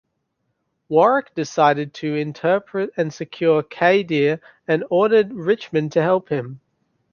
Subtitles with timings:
[0.89, 6.59] Waruch decided to intercept and secure Kadir and ordered Richmond to help him.